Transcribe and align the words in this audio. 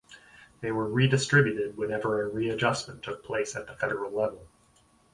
They 0.61 0.71
were 0.71 0.87
redistributed 0.87 1.77
whenever 1.77 2.23
a 2.23 2.27
readjustment 2.27 3.03
took 3.03 3.23
place 3.23 3.55
at 3.55 3.67
the 3.67 3.75
federal 3.75 4.09
level. 4.09 4.47